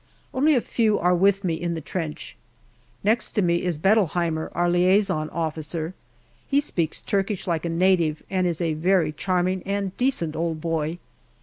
[0.33, 2.35] Only a few are with me in the trench.
[3.03, 5.93] Next to me is Beetleheimer, our liaison officer.
[6.47, 10.97] He speaks Turkish like a native, and is a very charming and decent old boy.